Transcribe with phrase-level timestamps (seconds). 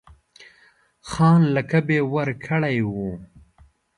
[1.09, 3.11] خان لقب یې ورکړی وو.